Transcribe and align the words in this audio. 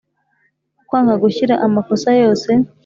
Kwanga 0.87 1.13
gushyira 1.23 1.53
amakosa 1.65 2.09
yose 2.21 2.51